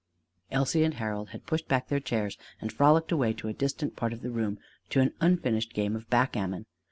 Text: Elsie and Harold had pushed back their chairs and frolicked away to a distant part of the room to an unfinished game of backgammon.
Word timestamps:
Elsie 0.49 0.83
and 0.83 0.95
Harold 0.95 1.29
had 1.29 1.45
pushed 1.45 1.67
back 1.67 1.87
their 1.87 1.99
chairs 1.99 2.35
and 2.59 2.73
frolicked 2.73 3.11
away 3.11 3.33
to 3.33 3.47
a 3.47 3.53
distant 3.53 3.95
part 3.95 4.13
of 4.13 4.21
the 4.23 4.31
room 4.31 4.57
to 4.89 4.99
an 4.99 5.13
unfinished 5.21 5.75
game 5.75 5.95
of 5.95 6.09
backgammon. 6.09 6.65